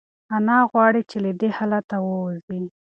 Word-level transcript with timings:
انا 0.35 0.57
غواړي 0.71 1.01
چې 1.09 1.17
له 1.25 1.31
دې 1.39 1.49
حالته 1.57 1.97
ووځي. 2.01 2.61